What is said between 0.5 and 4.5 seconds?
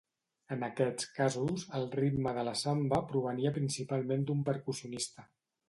En aquests casos, el ritme de la samba provenia principalment d'un